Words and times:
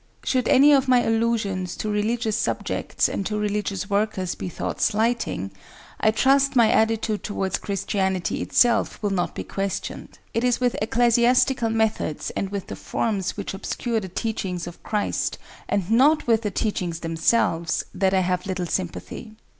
Should 0.23 0.47
any 0.47 0.71
of 0.73 0.87
my 0.87 1.03
allusions 1.03 1.75
to 1.77 1.87
religious 1.87 2.35
subjects 2.35 3.07
and 3.07 3.23
to 3.27 3.37
religious 3.37 3.87
workers 3.87 4.33
be 4.33 4.49
thought 4.49 4.81
slighting, 4.81 5.51
I 5.99 6.09
trust 6.09 6.55
my 6.55 6.71
attitude 6.71 7.21
towards 7.23 7.59
Christianity 7.59 8.41
itself 8.41 8.97
will 9.03 9.11
not 9.11 9.35
be 9.35 9.43
questioned. 9.43 10.17
It 10.33 10.43
is 10.43 10.59
with 10.59 10.75
ecclesiastical 10.81 11.69
methods 11.69 12.31
and 12.31 12.49
with 12.49 12.65
the 12.65 12.75
forms 12.75 13.37
which 13.37 13.53
obscure 13.53 13.99
the 13.99 14.09
teachings 14.09 14.65
of 14.65 14.81
Christ, 14.81 15.37
and 15.69 15.91
not 15.91 16.25
with 16.25 16.41
the 16.41 16.49
teachings 16.49 17.01
themselves, 17.01 17.85
that 17.93 18.15
I 18.15 18.21
have 18.21 18.47
little 18.47 18.65
sympathy. 18.65 19.33